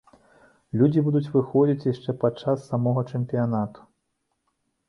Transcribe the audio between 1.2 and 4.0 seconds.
выходзіць яшчэ пад час самога чэмпіянату.